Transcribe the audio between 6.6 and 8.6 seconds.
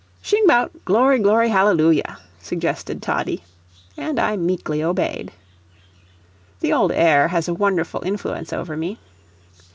The old air has a wonderful influence